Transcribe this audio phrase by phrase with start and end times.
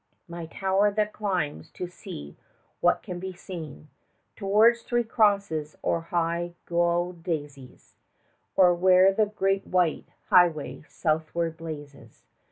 [0.27, 2.35] My tower that climbs to see
[2.79, 3.89] what can be seen
[4.35, 7.97] Towards Three Crosses or the high Giaù daisies,
[8.55, 12.23] Or where the great white highway southward blazes!